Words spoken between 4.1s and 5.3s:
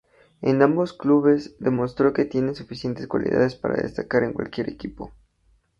en cualquier equipo.